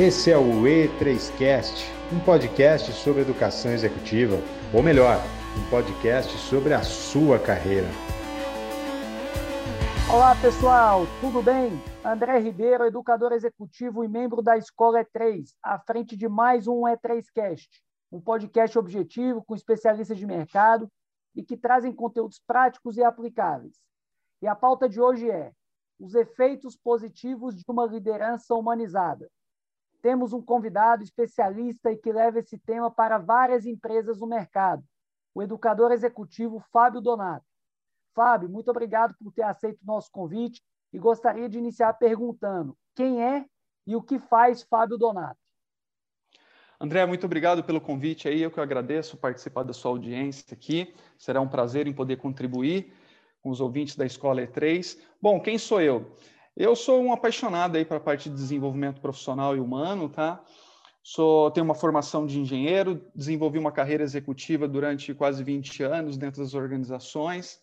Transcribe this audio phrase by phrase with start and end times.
[0.00, 4.36] Esse é o E3Cast, um podcast sobre educação executiva,
[4.72, 5.16] ou melhor,
[5.58, 7.88] um podcast sobre a sua carreira.
[10.08, 11.72] Olá pessoal, tudo bem?
[12.04, 17.66] André Ribeiro, educador executivo e membro da Escola E3, à frente de mais um E3Cast,
[18.12, 20.88] um podcast objetivo com especialistas de mercado
[21.34, 23.74] e que trazem conteúdos práticos e aplicáveis.
[24.40, 25.50] E a pauta de hoje é
[25.98, 29.28] os efeitos positivos de uma liderança humanizada.
[30.00, 34.82] Temos um convidado especialista e que leva esse tema para várias empresas no mercado,
[35.34, 37.44] o educador executivo Fábio Donato.
[38.14, 40.62] Fábio, muito obrigado por ter aceito o nosso convite
[40.92, 43.44] e gostaria de iniciar perguntando quem é
[43.86, 45.38] e o que faz Fábio Donato.
[46.80, 48.40] André, muito obrigado pelo convite aí.
[48.40, 50.94] Eu que agradeço participar da sua audiência aqui.
[51.18, 52.92] Será um prazer em poder contribuir
[53.42, 54.96] com os ouvintes da Escola E3.
[55.20, 56.16] Bom, quem sou eu?
[56.60, 60.42] Eu sou um apaixonado aí para a parte de desenvolvimento profissional e humano, tá?
[61.04, 66.42] Sou, tenho uma formação de engenheiro, desenvolvi uma carreira executiva durante quase 20 anos dentro
[66.42, 67.60] das organizações,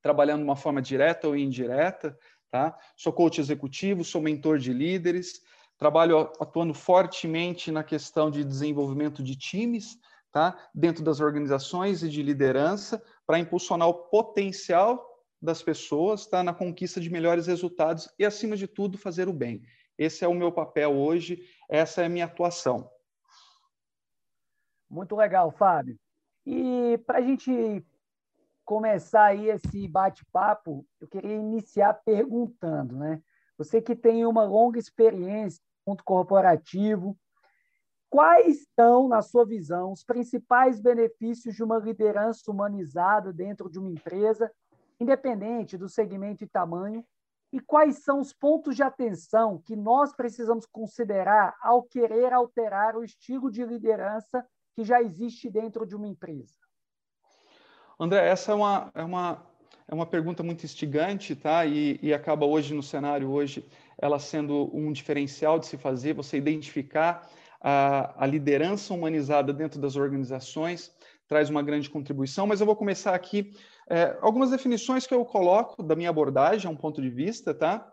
[0.00, 2.18] trabalhando de uma forma direta ou indireta,
[2.50, 2.74] tá?
[2.96, 5.42] Sou coach executivo, sou mentor de líderes,
[5.76, 9.98] trabalho atuando fortemente na questão de desenvolvimento de times,
[10.32, 10.56] tá?
[10.74, 15.11] Dentro das organizações e de liderança, para impulsionar o potencial
[15.42, 16.42] das pessoas tá?
[16.42, 19.62] na conquista de melhores resultados e, acima de tudo, fazer o bem.
[19.98, 22.88] Esse é o meu papel hoje, essa é a minha atuação.
[24.88, 25.98] Muito legal, Fábio.
[26.46, 27.84] E para a gente
[28.64, 33.20] começar aí esse bate-papo, eu queria iniciar perguntando, né?
[33.58, 37.16] Você que tem uma longa experiência no mundo corporativo,
[38.08, 43.90] quais são, na sua visão, os principais benefícios de uma liderança humanizada dentro de uma
[43.90, 44.50] empresa,
[45.02, 47.04] independente do segmento e tamanho,
[47.52, 53.04] e quais são os pontos de atenção que nós precisamos considerar ao querer alterar o
[53.04, 54.44] estilo de liderança
[54.74, 56.56] que já existe dentro de uma empresa?
[58.00, 59.46] André, essa é uma, é uma,
[59.86, 61.66] é uma pergunta muito instigante, tá?
[61.66, 66.38] E, e acaba hoje no cenário hoje ela sendo um diferencial de se fazer, você
[66.38, 67.28] identificar
[67.60, 70.90] a, a liderança humanizada dentro das organizações
[71.28, 72.46] traz uma grande contribuição.
[72.46, 73.54] Mas eu vou começar aqui
[73.88, 77.88] é, algumas definições que eu coloco da minha abordagem, um ponto de vista, tá?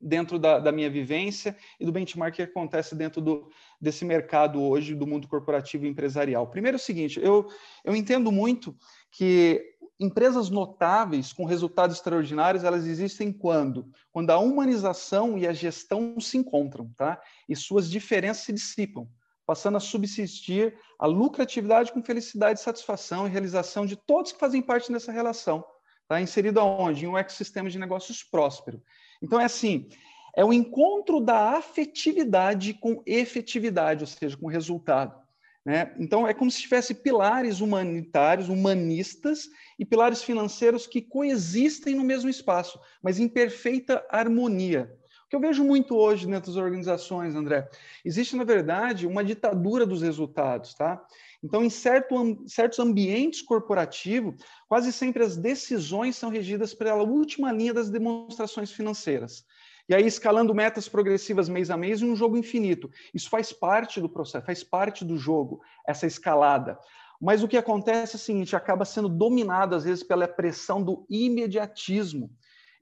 [0.00, 4.94] Dentro da, da minha vivência e do benchmark que acontece dentro do, desse mercado hoje,
[4.94, 6.46] do mundo corporativo e empresarial.
[6.46, 7.46] Primeiro é o seguinte, eu,
[7.84, 8.74] eu entendo muito
[9.10, 9.62] que
[9.98, 13.90] empresas notáveis com resultados extraordinários, elas existem quando?
[14.10, 17.20] Quando a humanização e a gestão se encontram, tá?
[17.46, 19.06] E suas diferenças se dissipam
[19.50, 24.92] passando a subsistir a lucratividade com felicidade, satisfação e realização de todos que fazem parte
[24.92, 25.64] dessa relação.
[26.02, 27.04] Está inserido aonde?
[27.04, 28.80] Em um ecossistema de negócios próspero.
[29.20, 29.88] Então, é assim,
[30.36, 35.20] é o encontro da afetividade com efetividade, ou seja, com resultado.
[35.66, 35.96] Né?
[35.98, 42.30] Então, é como se tivesse pilares humanitários, humanistas, e pilares financeiros que coexistem no mesmo
[42.30, 44.96] espaço, mas em perfeita harmonia
[45.30, 47.68] que eu vejo muito hoje dentro das organizações, André,
[48.04, 51.00] existe, na verdade, uma ditadura dos resultados, tá?
[51.40, 54.34] Então, em certo, certos ambientes corporativos,
[54.68, 59.46] quase sempre as decisões são regidas pela última linha das demonstrações financeiras.
[59.88, 62.90] E aí, escalando metas progressivas mês a mês e um jogo infinito.
[63.14, 66.76] Isso faz parte do processo, faz parte do jogo, essa escalada.
[67.20, 71.06] Mas o que acontece é o seguinte: acaba sendo dominado, às vezes, pela pressão do
[71.08, 72.30] imediatismo.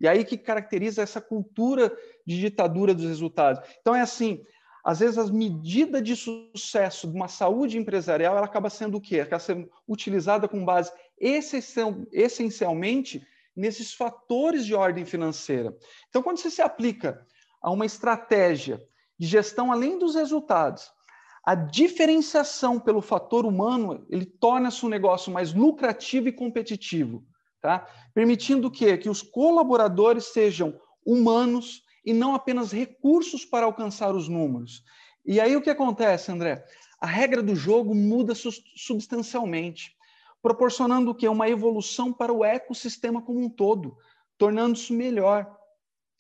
[0.00, 1.92] E aí que caracteriza essa cultura
[2.26, 3.60] de ditadura dos resultados.
[3.80, 4.42] Então é assim,
[4.84, 9.20] às vezes as medidas de sucesso de uma saúde empresarial, ela acaba sendo o quê?
[9.20, 15.76] Acaba sendo utilizada com base essencialmente nesses fatores de ordem financeira.
[16.08, 17.26] Então, quando você se aplica
[17.60, 18.80] a uma estratégia
[19.18, 20.92] de gestão além dos resultados,
[21.44, 27.26] a diferenciação pelo fator humano, ele torna seu negócio mais lucrativo e competitivo
[27.60, 27.86] tá?
[28.14, 34.82] permitindo que, que os colaboradores sejam humanos e não apenas recursos para alcançar os números.
[35.24, 36.64] E aí o que acontece, André?
[37.00, 39.94] A regra do jogo muda substancialmente,
[40.42, 41.28] proporcionando que?
[41.28, 43.96] Uma evolução para o ecossistema como um todo,
[44.36, 45.54] tornando-se melhor.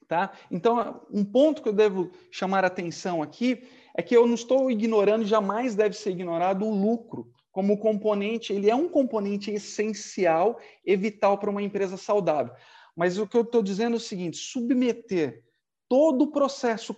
[0.06, 0.32] Tá?
[0.50, 5.24] Então, um ponto que eu devo chamar atenção aqui é que eu não estou ignorando,
[5.24, 11.36] jamais deve ser ignorado o lucro como componente, ele é um componente essencial e vital
[11.38, 12.54] para uma empresa saudável.
[12.94, 15.42] Mas o que eu estou dizendo é o seguinte: submeter
[15.88, 16.94] todo o processo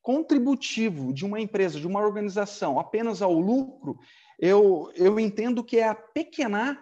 [0.00, 3.98] contributivo de uma empresa, de uma organização, apenas ao lucro,
[4.38, 6.80] eu, eu entendo que é apequenar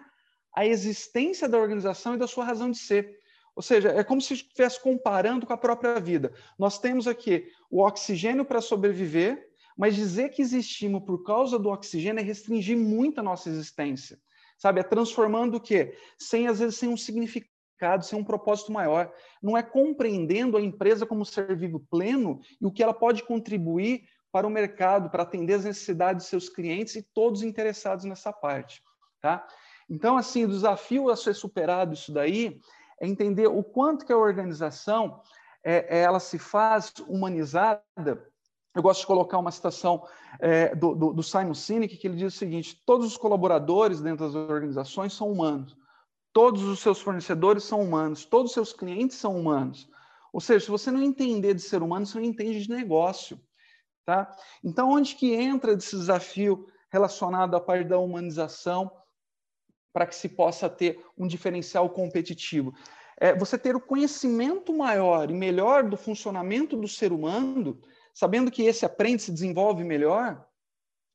[0.55, 3.19] a existência da organização e da sua razão de ser.
[3.53, 6.31] Ou seja, é como se estivesse comparando com a própria vida.
[6.57, 9.48] Nós temos aqui o oxigênio para sobreviver,
[9.79, 14.19] Mas dizer que existimos por causa do oxigênio é restringir muito a nossa existência.
[14.57, 14.81] Sabe?
[14.81, 15.95] É transformando o quê?
[16.17, 19.09] Sem, às vezes, sem um significado, sem um propósito maior.
[19.41, 24.03] Não é compreendendo a empresa como ser vivo pleno e o que ela pode contribuir
[24.33, 28.83] para o mercado, para atender as necessidades de seus clientes e todos interessados nessa parte.
[29.21, 29.47] Tá?
[29.89, 32.59] Então, assim, o desafio a ser superado isso daí
[32.99, 35.21] é entender o quanto que a organização
[35.63, 38.28] é, é, ela se faz humanizada.
[38.75, 40.05] Eu gosto de colocar uma citação
[40.39, 44.25] é, do, do, do, Simon Sinek, que ele diz o seguinte: todos os colaboradores dentro
[44.25, 45.75] das organizações são humanos,
[46.31, 49.89] todos os seus fornecedores são humanos, todos os seus clientes são humanos.
[50.31, 53.39] Ou seja, se você não entender de ser humano, você não entende de negócio.
[54.05, 54.31] Tá?
[54.63, 58.91] Então, onde que entra esse desafio relacionado à parte da humanização
[59.91, 62.73] para que se possa ter um diferencial competitivo?
[63.19, 67.79] é você ter o conhecimento maior e melhor do funcionamento do ser humano,
[68.13, 70.45] sabendo que esse aprende, se desenvolve melhor,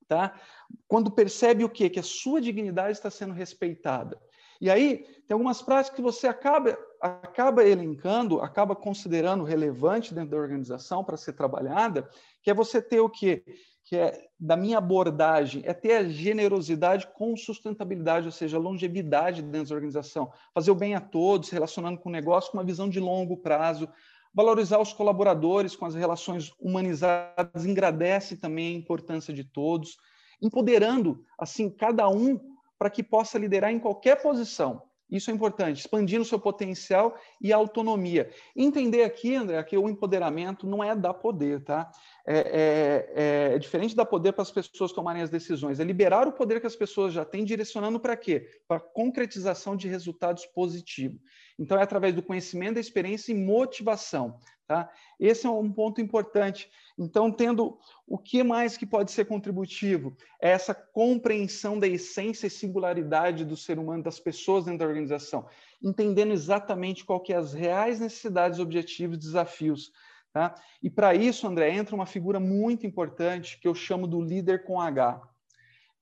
[0.08, 0.38] tá?
[0.87, 1.91] Quando percebe o quê?
[1.91, 4.20] Que a sua dignidade está sendo respeitada.
[4.61, 10.37] E aí, tem algumas práticas que você acaba, acaba elencando, acaba considerando relevante dentro da
[10.37, 12.08] organização para ser trabalhada,
[12.43, 13.44] que é você ter o quê?
[13.85, 19.69] que é da minha abordagem, é ter a generosidade com sustentabilidade, ou seja, longevidade dentro
[19.69, 22.99] da organização, fazer o bem a todos, relacionando com o negócio com uma visão de
[22.99, 23.87] longo prazo,
[24.35, 29.97] valorizar os colaboradores com as relações humanizadas, engrandece também a importância de todos,
[30.43, 32.41] empoderando assim cada um
[32.79, 34.83] para que possa liderar em qualquer posição.
[35.11, 38.31] Isso é importante, expandindo o seu potencial e autonomia.
[38.57, 41.91] Entender aqui, André, que o empoderamento não é dar poder, tá?
[42.27, 46.27] É, é, é, é diferente dar poder para as pessoas tomarem as decisões, é liberar
[46.27, 48.49] o poder que as pessoas já têm, direcionando para quê?
[48.67, 51.21] Para concretização de resultados positivos.
[51.59, 54.41] Então, é através do conhecimento, da experiência e motivação.
[54.67, 54.91] Tá?
[55.21, 56.71] Esse é um ponto importante.
[56.99, 60.17] Então, tendo o que mais que pode ser contributivo?
[60.41, 65.47] É essa compreensão da essência e singularidade do ser humano, das pessoas dentro da organização,
[65.83, 69.93] entendendo exatamente qual que é as reais necessidades, objetivos, desafios.
[70.33, 70.55] Tá?
[70.83, 74.81] E para isso, André, entra uma figura muito importante que eu chamo do líder com
[74.81, 75.21] H,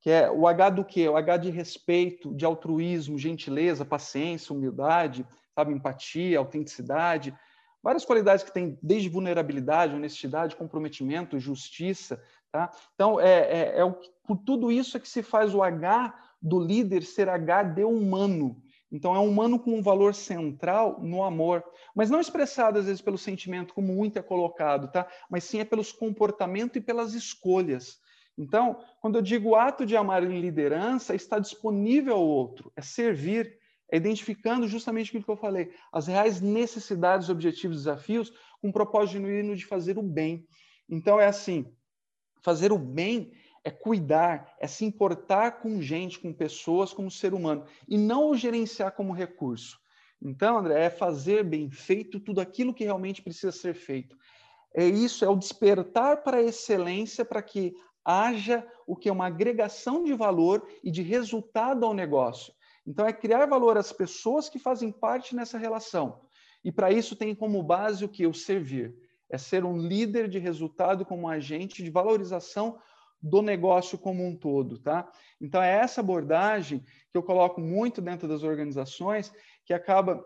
[0.01, 1.09] que é o H do quê?
[1.09, 7.35] O H de respeito, de altruísmo, gentileza, paciência, humildade, sabe, empatia, autenticidade,
[7.83, 12.23] várias qualidades que tem desde vulnerabilidade, honestidade, comprometimento, justiça.
[12.51, 12.71] Tá?
[12.95, 13.93] Então, é, é, é o,
[14.27, 18.63] por tudo isso é que se faz o H do líder ser H de humano.
[18.91, 21.65] Então, é um humano com um valor central no amor,
[21.95, 25.09] mas não expressado às vezes pelo sentimento, como muito é colocado, tá?
[25.31, 27.99] mas sim é pelos comportamentos e pelas escolhas.
[28.37, 33.59] Então, quando eu digo ato de amar em liderança, está disponível ao outro, é servir,
[33.93, 39.13] é identificando justamente aquilo que eu falei, as reais necessidades, objetivos, desafios, com um propósito
[39.13, 40.47] genuíno de fazer o bem.
[40.89, 41.71] Então é assim,
[42.43, 43.31] fazer o bem
[43.63, 48.37] é cuidar, é se importar com gente, com pessoas, como ser humano, e não o
[48.37, 49.79] gerenciar como recurso.
[50.21, 54.17] Então, André, é fazer bem feito tudo aquilo que realmente precisa ser feito.
[54.75, 57.75] É isso, é o despertar para a excelência para que
[58.05, 62.53] haja o que é uma agregação de valor e de resultado ao negócio.
[62.87, 66.21] Então, é criar valor às pessoas que fazem parte nessa relação.
[66.65, 68.27] E para isso tem como base o que?
[68.27, 68.95] O servir.
[69.31, 72.79] É ser um líder de resultado como agente de valorização
[73.21, 75.09] do negócio como um todo, tá?
[75.41, 79.33] Então, é essa abordagem que eu coloco muito dentro das organizações
[79.65, 80.25] que acaba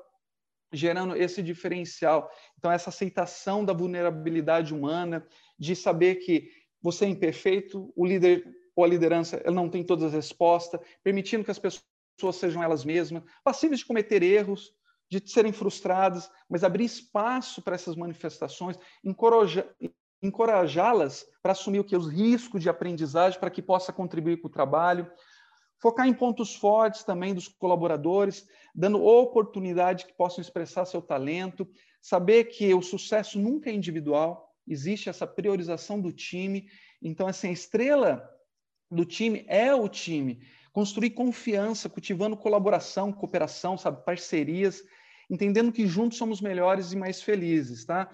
[0.73, 2.31] gerando esse diferencial.
[2.59, 5.27] Então, essa aceitação da vulnerabilidade humana,
[5.59, 10.13] de saber que você é imperfeito, o líder ou a liderança não tem todas as
[10.13, 11.85] respostas, permitindo que as pessoas
[12.17, 14.73] pessoas sejam elas mesmas, passíveis de cometer erros,
[15.09, 18.77] de serem frustradas, mas abrir espaço para essas manifestações,
[20.23, 24.51] encorajá-las para assumir o que os riscos de aprendizagem para que possa contribuir com o
[24.51, 25.11] trabalho,
[25.81, 31.69] focar em pontos fortes também dos colaboradores, dando oportunidade que possam expressar seu talento,
[32.01, 36.69] saber que o sucesso nunca é individual, existe essa priorização do time,
[37.01, 38.29] então assim, a estrela
[38.91, 40.41] do time é o time
[40.77, 44.83] construir confiança, cultivando colaboração, cooperação, sabe, parcerias,
[45.31, 48.11] entendendo que juntos somos melhores e mais felizes, tá?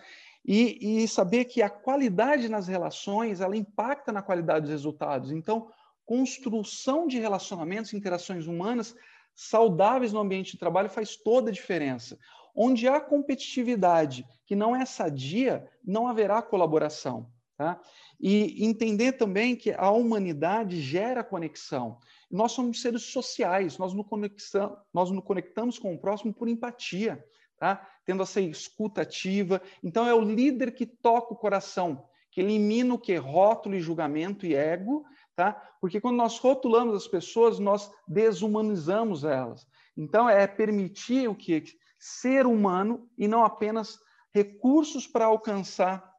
[0.47, 5.33] E, e saber que a qualidade nas relações, ela impacta na qualidade dos resultados.
[5.33, 5.73] Então,
[6.07, 8.95] construção de relacionamentos, interações humanas
[9.35, 12.16] saudáveis no ambiente de trabalho faz toda a diferença.
[12.54, 17.28] Onde há competitividade que não é sadia, não haverá colaboração.
[17.57, 17.81] Tá?
[18.21, 21.99] E entender também que a humanidade gera conexão.
[22.33, 27.23] Nós somos seres sociais, nós nos, conexamos, nós nos conectamos com o próximo por empatia,
[27.59, 27.87] tá?
[28.07, 29.61] tendo essa escuta ativa.
[29.85, 33.15] Então, é o líder que toca o coração, que elimina o que?
[33.17, 35.05] Rótulo e julgamento e ego,
[35.37, 35.53] tá?
[35.79, 39.67] Porque quando nós rotulamos as pessoas, nós desumanizamos elas.
[39.95, 41.62] Então, é permitir o que?
[41.99, 43.99] Ser humano e não apenas
[44.35, 46.11] recursos para alcançar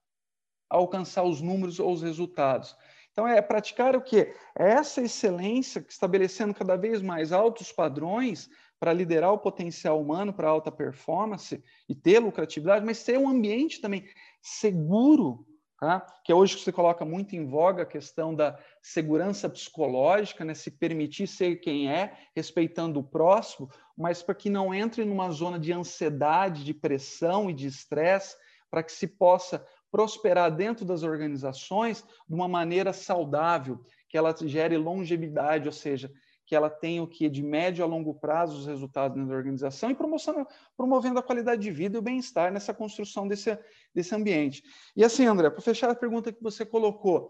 [0.70, 2.76] alcançar os números ou os resultados.
[3.14, 4.36] Então, é praticar o quê?
[4.58, 10.50] É essa excelência, estabelecendo cada vez mais altos padrões para liderar o potencial humano para
[10.50, 14.04] alta performance e ter lucratividade, mas ter um ambiente também
[14.42, 15.46] seguro,
[15.80, 16.06] tá?
[16.26, 20.56] que é hoje que você coloca muito em voga a questão da segurança psicológica, né?
[20.56, 25.60] se permitir ser quem é, respeitando o próximo, mas para que não entre numa zona
[25.60, 28.36] de ansiedade, de pressão e de estresse,
[28.72, 34.76] para que se possa prosperar dentro das organizações de uma maneira saudável, que ela gere
[34.76, 36.12] longevidade, ou seja,
[36.48, 39.92] que ela tenha o que de médio a longo prazo os resultados dentro da organização
[39.92, 39.96] e
[40.76, 43.56] promovendo a qualidade de vida e o bem-estar nessa construção desse,
[43.94, 44.64] desse ambiente.
[44.96, 47.30] E assim, André, para fechar a pergunta que você colocou,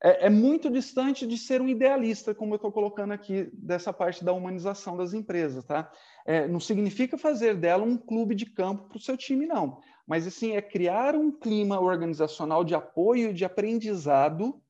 [0.00, 4.24] é, é muito distante de ser um idealista, como eu estou colocando aqui dessa parte
[4.24, 5.90] da humanização das empresas, tá?
[6.24, 9.80] É, não significa fazer dela um clube de campo para o seu time, não
[10.10, 14.60] mas assim é criar um clima organizacional de apoio e de aprendizado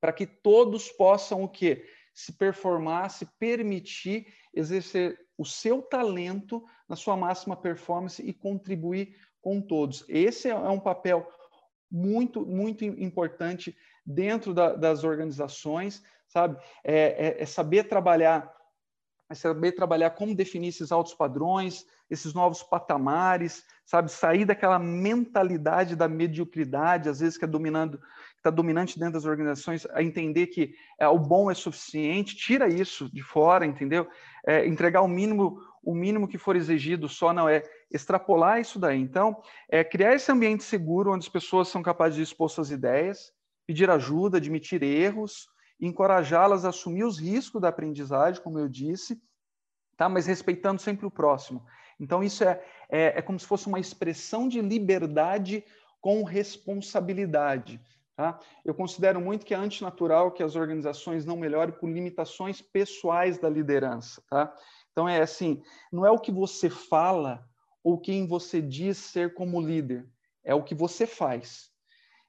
[0.00, 1.86] para que todos possam o quê?
[2.12, 9.60] Se performar, se permitir exercer o seu talento na sua máxima performance e contribuir com
[9.60, 10.04] todos.
[10.08, 11.24] Esse é um papel
[11.88, 16.60] muito, muito importante dentro da, das organizações, sabe?
[16.82, 18.52] É, é, é saber trabalhar
[19.30, 24.10] é saber trabalhar como definir esses altos padrões, esses novos patamares, sabe?
[24.10, 28.00] Sair daquela mentalidade da mediocridade, às vezes que é dominando,
[28.36, 33.10] está dominante dentro das organizações, a entender que é, o bom é suficiente, tira isso
[33.12, 34.06] de fora, entendeu?
[34.46, 39.00] É, entregar o mínimo, o mínimo que for exigido só não é extrapolar isso daí.
[39.00, 43.32] Então, é criar esse ambiente seguro onde as pessoas são capazes de expor suas ideias,
[43.66, 45.48] pedir ajuda, admitir erros,
[45.80, 49.20] encorajá-las a assumir os riscos da aprendizagem, como eu disse,
[49.96, 50.08] tá?
[50.08, 51.64] mas respeitando sempre o próximo.
[51.98, 55.64] Então, isso é, é, é como se fosse uma expressão de liberdade
[56.00, 57.80] com responsabilidade.
[58.16, 58.38] Tá?
[58.64, 63.48] Eu considero muito que é antinatural que as organizações não melhorem por limitações pessoais da
[63.48, 64.22] liderança.
[64.30, 64.54] Tá?
[64.92, 67.44] Então, é assim: não é o que você fala
[67.82, 70.06] ou quem você diz ser como líder,
[70.42, 71.70] é o que você faz.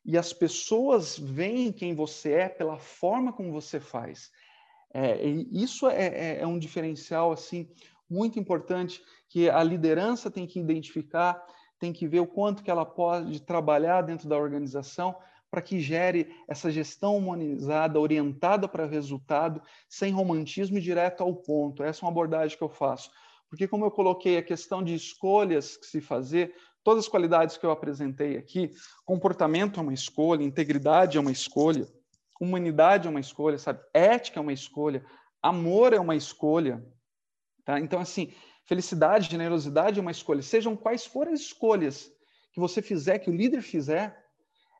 [0.04, 4.32] E as pessoas veem quem você é pela forma como você faz.
[4.94, 7.70] É, isso é, é, é um diferencial assim
[8.10, 11.44] muito importante que a liderança tem que identificar,
[11.80, 15.16] tem que ver o quanto que ela pode trabalhar dentro da organização
[15.50, 21.84] para que gere essa gestão humanizada, orientada para resultado, sem romantismo e direto ao ponto.
[21.84, 23.10] Essa é uma abordagem que eu faço.
[23.50, 27.66] Porque, como eu coloquei, a questão de escolhas que se fazer, todas as qualidades que
[27.66, 28.72] eu apresentei aqui,
[29.06, 31.88] comportamento é uma escolha, integridade é uma escolha,
[32.40, 33.80] humanidade é uma escolha, sabe?
[33.94, 35.06] Ética é uma escolha,
[35.42, 36.86] amor é uma escolha,
[37.66, 37.80] Tá?
[37.80, 38.32] Então, assim,
[38.64, 40.42] felicidade, generosidade é uma escolha.
[40.42, 42.12] Sejam quais forem as escolhas
[42.54, 44.24] que você fizer, que o líder fizer,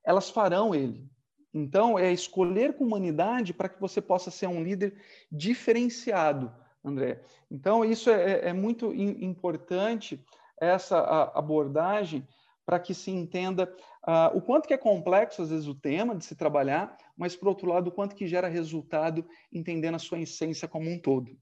[0.06, 1.10] elas farão ele.
[1.54, 5.02] Então, é escolher com humanidade para que você possa ser um líder
[5.32, 7.24] diferenciado, André.
[7.50, 10.24] Então, isso é, é muito importante,
[10.60, 11.00] essa
[11.34, 12.28] abordagem,
[12.66, 13.74] para que se entenda
[14.08, 17.48] uh, o quanto que é complexo, às vezes, o tema de se trabalhar, mas, por
[17.48, 21.38] outro lado, o quanto que gera resultado, entendendo a sua essência como um todo.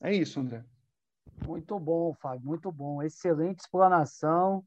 [0.00, 0.64] É isso, André.
[1.46, 3.02] Muito bom, Fábio, muito bom.
[3.02, 4.64] Excelente explanação.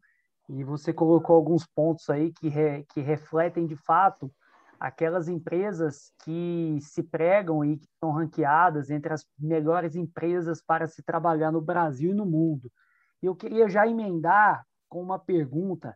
[0.49, 4.31] E você colocou alguns pontos aí que, re, que refletem de fato
[4.79, 11.01] aquelas empresas que se pregam e que são ranqueadas entre as melhores empresas para se
[11.01, 12.69] trabalhar no Brasil e no mundo.
[13.21, 15.95] Eu queria já emendar com uma pergunta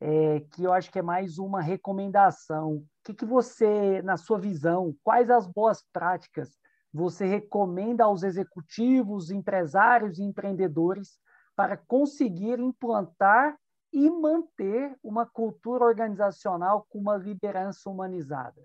[0.00, 2.74] é, que eu acho que é mais uma recomendação.
[2.74, 6.50] O que, que você, na sua visão, quais as boas práticas
[6.92, 11.18] você recomenda aos executivos, empresários e empreendedores
[11.54, 13.58] para conseguir implantar
[13.92, 18.62] e manter uma cultura organizacional com uma liderança humanizada?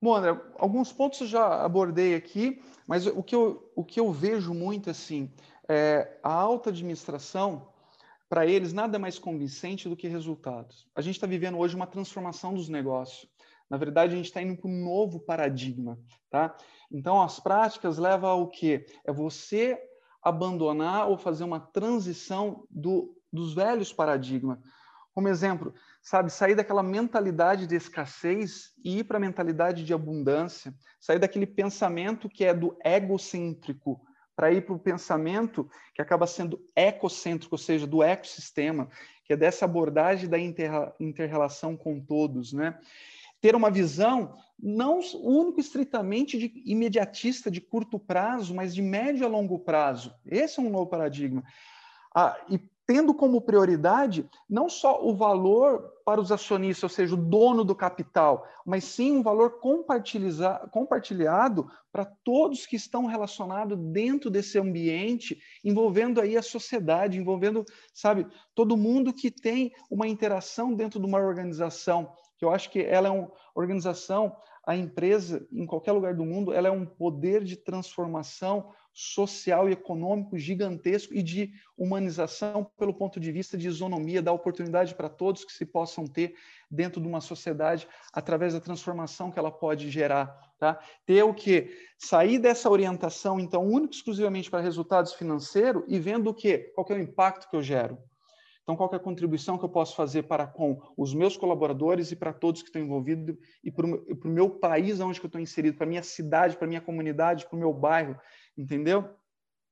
[0.00, 4.12] Bom, André, alguns pontos eu já abordei aqui, mas o que eu, o que eu
[4.12, 5.32] vejo muito assim,
[5.68, 7.68] é a alta administração,
[8.28, 10.88] para eles, nada mais convincente do que resultados.
[10.94, 13.30] A gente está vivendo hoje uma transformação dos negócios.
[13.70, 15.98] Na verdade, a gente está indo para um novo paradigma,
[16.30, 16.54] tá?
[16.90, 18.86] Então, as práticas levam ao quê?
[19.04, 19.78] É você
[20.22, 24.58] abandonar ou fazer uma transição do, dos velhos paradigmas.
[25.12, 30.74] Como exemplo, sabe, sair daquela mentalidade de escassez e ir para a mentalidade de abundância,
[31.00, 34.00] sair daquele pensamento que é do egocêntrico
[34.34, 38.88] para ir para o pensamento que acaba sendo ecocêntrico, ou seja, do ecossistema,
[39.24, 42.78] que é dessa abordagem da inter-relação com todos, né?
[43.44, 49.28] Ter uma visão não único estritamente de imediatista de curto prazo, mas de médio a
[49.28, 50.14] longo prazo.
[50.24, 51.44] Esse é um novo paradigma.
[52.14, 57.18] Ah, e tendo como prioridade não só o valor para os acionistas, ou seja, o
[57.18, 64.58] dono do capital, mas sim um valor compartilhado para todos que estão relacionados dentro desse
[64.58, 71.06] ambiente, envolvendo aí a sociedade, envolvendo, sabe, todo mundo que tem uma interação dentro de
[71.06, 72.10] uma organização,
[72.44, 74.36] eu acho que ela é uma organização,
[74.66, 79.72] a empresa, em qualquer lugar do mundo, ela é um poder de transformação social e
[79.72, 85.44] econômico gigantesco e de humanização pelo ponto de vista de isonomia, da oportunidade para todos
[85.44, 86.34] que se possam ter
[86.70, 90.26] dentro de uma sociedade através da transformação que ela pode gerar.
[90.58, 90.78] Tá?
[91.04, 91.76] Ter o que?
[91.98, 96.58] Sair dessa orientação, então, único exclusivamente para resultados financeiros e vendo o que?
[96.74, 97.98] Qual que é o impacto que eu gero?
[98.64, 102.16] Então, qual é a contribuição que eu posso fazer para com os meus colaboradores e
[102.16, 105.84] para todos que estão envolvidos e para o meu país onde eu estou inserido, para
[105.84, 108.18] a minha cidade, para a minha comunidade, para o meu bairro,
[108.56, 109.06] entendeu?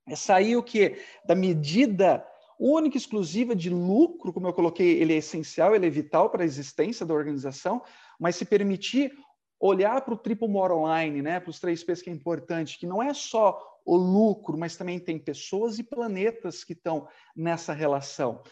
[0.06, 0.98] É sair o que?
[1.24, 2.22] Da medida
[2.60, 6.42] única e exclusiva de lucro, como eu coloquei, ele é essencial, ele é vital para
[6.42, 7.82] a existência da organização,
[8.20, 9.10] mas se permitir
[9.58, 12.86] olhar para o triple bottom line, né, para os três P's que é importante, que
[12.86, 18.42] não é só o lucro, mas também tem pessoas e planetas que estão nessa relação.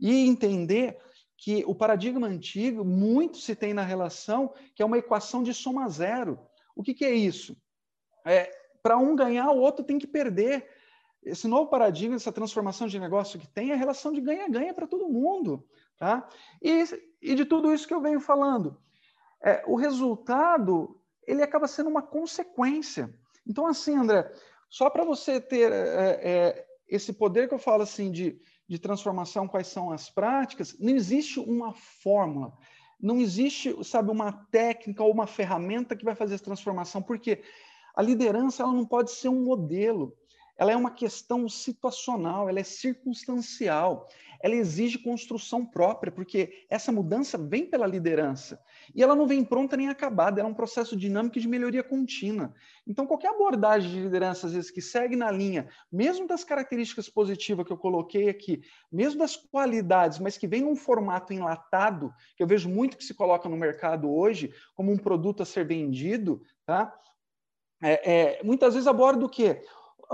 [0.00, 0.98] E entender
[1.36, 5.88] que o paradigma antigo, muito se tem na relação, que é uma equação de soma
[5.88, 6.38] zero.
[6.76, 7.56] O que, que é isso?
[8.24, 8.50] É,
[8.82, 10.68] para um ganhar, o outro tem que perder.
[11.22, 14.86] Esse novo paradigma, essa transformação de negócio que tem, é a relação de ganha-ganha para
[14.86, 15.66] todo mundo.
[15.98, 16.28] Tá?
[16.62, 16.84] E,
[17.20, 18.78] e, de tudo isso que eu venho falando,
[19.42, 23.14] é, o resultado ele acaba sendo uma consequência.
[23.46, 24.30] Então, assim, André,
[24.68, 28.40] só para você ter é, é, esse poder que eu falo assim de,
[28.70, 32.56] de transformação, quais são as práticas, não existe uma fórmula,
[33.00, 37.42] não existe, sabe, uma técnica ou uma ferramenta que vai fazer essa transformação, porque
[37.96, 40.16] a liderança ela não pode ser um modelo,
[40.60, 44.06] ela é uma questão situacional, ela é circunstancial,
[44.42, 48.62] ela exige construção própria, porque essa mudança vem pela liderança.
[48.94, 52.52] E ela não vem pronta nem acabada, ela é um processo dinâmico de melhoria contínua.
[52.86, 57.66] Então, qualquer abordagem de liderança, às vezes, que segue na linha, mesmo das características positivas
[57.66, 58.60] que eu coloquei aqui,
[58.92, 63.14] mesmo das qualidades, mas que vem num formato enlatado, que eu vejo muito que se
[63.14, 66.94] coloca no mercado hoje como um produto a ser vendido, tá?
[67.82, 69.62] é, é, muitas vezes aborda o quê?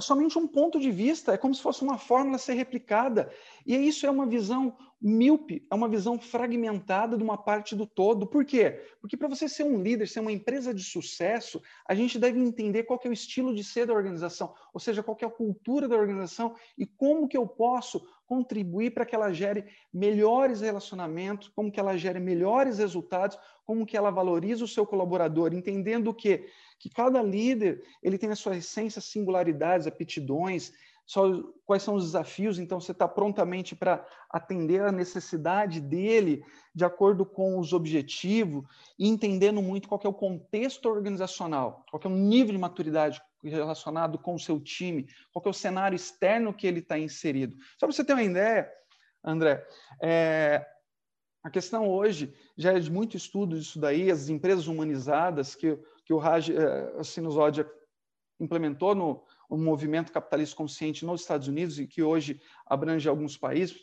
[0.00, 3.30] Somente um ponto de vista, é como se fosse uma fórmula a ser replicada.
[3.66, 8.26] E isso é uma visão míope, é uma visão fragmentada de uma parte do todo.
[8.26, 8.80] Por quê?
[9.00, 12.84] Porque para você ser um líder, ser uma empresa de sucesso, a gente deve entender
[12.84, 15.96] qual é o estilo de ser da organização, ou seja, qual é a cultura da
[15.96, 21.78] organização e como que eu posso contribuir para que ela gere melhores relacionamentos, como que
[21.78, 26.46] ela gere melhores resultados, como que ela valoriza o seu colaborador, entendendo que
[26.78, 30.72] que cada líder ele tem a sua essência, singularidades, aptidões,
[31.06, 31.22] só,
[31.64, 37.24] quais são os desafios, então você está prontamente para atender a necessidade dele de acordo
[37.24, 38.64] com os objetivos
[38.98, 44.34] entendendo muito qual é o contexto organizacional, qual é o nível de maturidade relacionado com
[44.34, 47.56] o seu time, qual é o cenário externo que ele está inserido.
[47.78, 48.68] Só para você ter uma ideia,
[49.24, 49.64] André,
[50.02, 50.66] é,
[51.44, 56.14] a questão hoje já é de muito estudo disso daí, as empresas humanizadas que que
[56.14, 57.68] o Raj uh, Sinusodia
[58.38, 63.76] implementou no, movimento capitalista consciente nos Estados Unidos e que hoje abrange alguns países,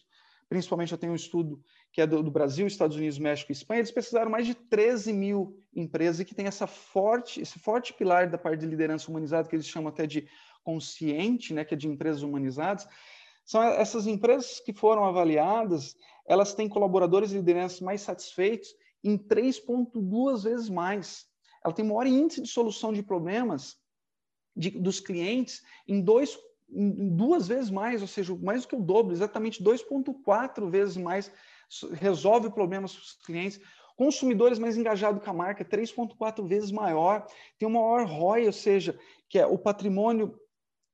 [0.47, 3.79] principalmente eu tenho um estudo que é do, do, Brasil, Estados Unidos, México e Espanha,
[3.79, 8.37] eles pesquisaram mais de 13 mil empresas que têm essa forte, esse forte pilar da
[8.37, 10.27] parte de liderança humanizada, que eles chamam até de
[10.63, 12.87] consciente, né, que é de empresas humanizadas.
[13.45, 20.43] São essas empresas que foram avaliadas, elas têm colaboradores e lideranças mais satisfeitos em 3,2
[20.43, 21.32] vezes mais
[21.63, 23.77] ela tem maior índice de solução de problemas
[24.55, 26.37] de, dos clientes em, dois,
[26.69, 31.31] em duas vezes mais, ou seja, mais do que o dobro, exatamente 2,4 vezes mais
[31.93, 33.59] resolve problemas para os clientes.
[33.95, 37.25] Consumidores mais engajados com a marca, 3,4 vezes maior,
[37.57, 38.99] tem uma maior ROI, ou seja,
[39.29, 40.37] que é o patrimônio,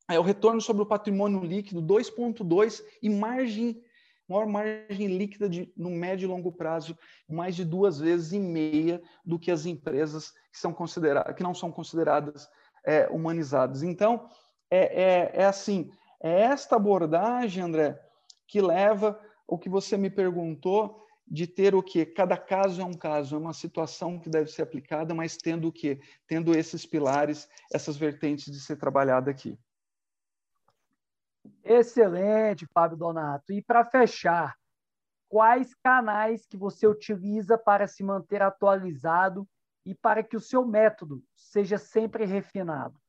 [0.10, 3.82] é o retorno sobre o patrimônio líquido, 2,2 e margem
[4.30, 9.02] maior margem líquida de, no médio e longo prazo, mais de duas vezes e meia
[9.26, 12.48] do que as empresas que, são consideradas, que não são consideradas
[12.86, 13.82] é, humanizadas.
[13.82, 14.30] Então,
[14.70, 15.90] é, é, é assim,
[16.22, 18.00] é esta abordagem, André,
[18.48, 22.94] que leva o que você me perguntou de ter o que cada caso é um
[22.94, 27.48] caso, é uma situação que deve ser aplicada, mas tendo o que tendo esses pilares,
[27.72, 29.58] essas vertentes de ser trabalhada aqui.
[31.64, 33.54] Excelente, Fábio Donato.
[33.54, 34.56] E para fechar,
[35.28, 39.48] quais canais que você utiliza para se manter atualizado
[39.86, 43.00] e para que o seu método seja sempre refinado?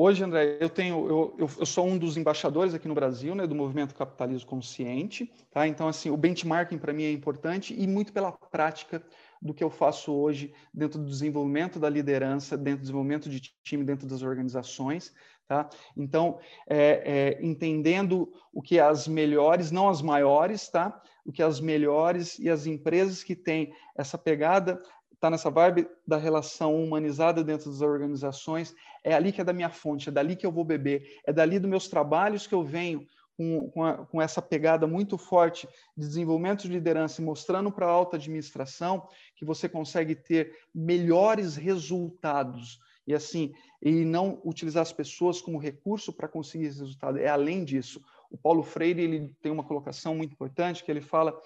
[0.00, 3.48] Hoje, André, eu tenho, eu, eu, eu, sou um dos embaixadores aqui no Brasil, né,
[3.48, 5.66] do movimento Capitalismo Consciente, tá?
[5.66, 9.02] Então, assim, o benchmarking para mim é importante e muito pela prática
[9.42, 13.82] do que eu faço hoje dentro do desenvolvimento da liderança, dentro do desenvolvimento de time,
[13.82, 15.12] dentro das organizações,
[15.48, 15.68] tá?
[15.96, 21.00] Então, é, é, entendendo o que as melhores, não as maiores, tá?
[21.24, 24.80] O que as melhores e as empresas que têm essa pegada
[25.12, 29.70] está nessa vibe da relação humanizada dentro das organizações, é ali que é da minha
[29.70, 33.04] fonte, é dali que eu vou beber, é dali dos meus trabalhos que eu venho
[33.36, 37.86] com, com, a, com essa pegada muito forte de desenvolvimento de liderança e mostrando para
[37.86, 42.78] a alta administração que você consegue ter melhores resultados
[43.08, 47.18] e assim e não utilizar as pessoas como recurso para conseguir esse resultado.
[47.18, 48.02] É além disso.
[48.30, 51.36] O Paulo Freire ele tem uma colocação muito importante que ele fala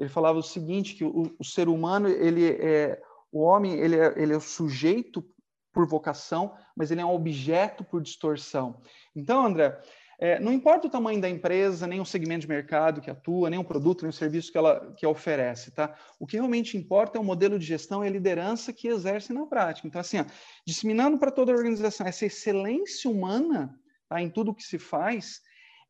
[0.00, 4.12] ele falava o seguinte que o, o ser humano ele é o homem ele é,
[4.16, 5.24] ele é o sujeito
[5.72, 8.82] por vocação, mas ele é um objeto por distorção.
[9.16, 9.80] Então, André,
[10.24, 13.58] é, não importa o tamanho da empresa, nem o segmento de mercado que atua, nem
[13.58, 15.96] o produto, nem o serviço que ela, que oferece, tá?
[16.16, 19.44] O que realmente importa é o modelo de gestão e a liderança que exerce na
[19.46, 19.88] prática.
[19.88, 20.24] Então, assim, ó,
[20.64, 23.76] disseminando para toda a organização essa excelência humana
[24.08, 25.40] tá, em tudo que se faz,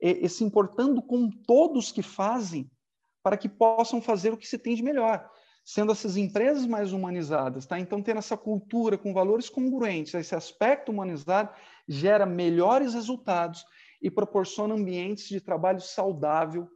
[0.01, 2.71] e, e se importando com todos que fazem,
[3.23, 5.29] para que possam fazer o que se tem de melhor
[5.63, 7.79] sendo essas empresas mais humanizadas, tá?
[7.79, 11.51] Então, tendo essa cultura com valores congruentes, esse aspecto humanizado
[11.87, 13.65] gera melhores resultados
[14.03, 16.69] e proporciona ambientes de trabalho saudável,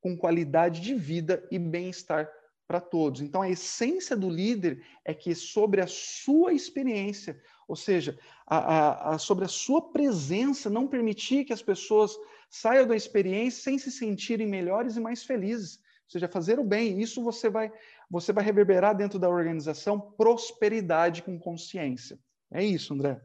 [0.00, 2.30] com qualidade de vida e bem-estar
[2.68, 3.22] para todos.
[3.22, 9.14] Então, a essência do líder é que sobre a sua experiência, ou seja, a, a,
[9.14, 12.14] a, sobre a sua presença, não permitir que as pessoas
[12.50, 15.76] saiam da experiência sem se sentirem melhores e mais felizes.
[15.76, 17.00] Ou seja, fazer o bem.
[17.00, 17.72] Isso você vai
[18.10, 22.18] você vai reverberar dentro da organização prosperidade com consciência.
[22.50, 23.20] É isso, André.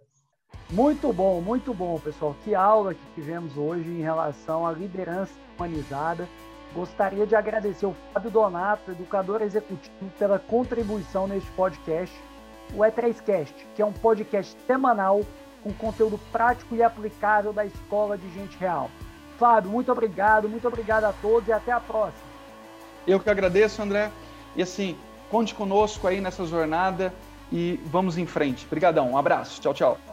[0.70, 2.36] Muito bom, muito bom, pessoal.
[2.44, 6.28] Que aula que tivemos hoje em relação à liderança humanizada.
[6.74, 12.16] Gostaria de agradecer o Fábio Donato, educador executivo, pela contribuição neste podcast,
[12.74, 15.22] o E3Cast, que é um podcast semanal
[15.63, 18.89] com conteúdo prático e aplicável da Escola de Gente Real.
[19.38, 22.24] Fábio, muito obrigado, muito obrigado a todos e até a próxima.
[23.06, 24.12] Eu que agradeço, André.
[24.56, 24.98] E assim,
[25.30, 27.13] conte conosco aí nessa jornada
[27.52, 28.66] e vamos em frente.
[28.66, 30.12] Obrigadão, um abraço, tchau, tchau.